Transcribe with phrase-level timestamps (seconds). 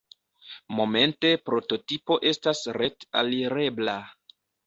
[0.77, 3.97] Momente prototipo estas ret-alirebla.